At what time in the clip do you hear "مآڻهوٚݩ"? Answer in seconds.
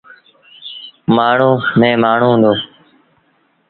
1.15-1.65, 2.03-2.33